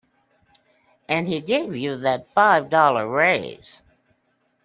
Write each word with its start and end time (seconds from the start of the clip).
And 1.07 1.27
he 1.27 1.41
gave 1.41 1.75
you 1.75 1.95
that 1.97 2.25
five 2.25 2.71
dollar 2.71 3.07
raise. 3.07 3.83